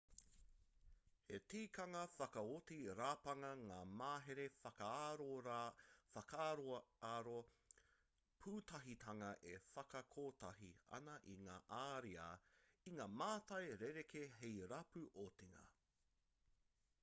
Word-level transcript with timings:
he 1.31 1.39
tikanga 1.53 1.99
whakaoti 2.13 2.77
rapanga 2.99 3.51
ngā 3.67 3.75
mahere 3.99 4.45
whakaaroaro 4.63 7.35
pūtahitanga 8.47 9.29
e 9.53 9.53
whakakotahi 9.75 10.71
ana 11.01 11.19
i 11.37 11.39
ngā 11.45 11.59
ariā 11.83 12.25
i 12.91 12.95
ngā 12.99 13.09
mātai 13.21 13.61
rerekē 13.85 14.25
hei 14.41 14.57
rapu 14.75 15.05
otinga 15.29 15.65